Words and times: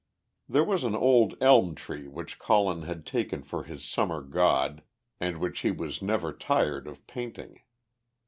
There 0.49 0.63
was 0.63 0.83
an 0.83 0.95
old 0.95 1.35
elm 1.39 1.75
tree 1.75 2.07
which 2.07 2.39
Colin 2.39 2.81
had 2.81 3.05
taken 3.05 3.43
for 3.43 3.65
his 3.65 3.85
Summer 3.85 4.23
god, 4.23 4.81
and 5.19 5.37
which 5.37 5.59
he 5.59 5.69
was 5.69 6.01
never 6.01 6.33
tired 6.33 6.87
of 6.87 7.05
painting. 7.05 7.59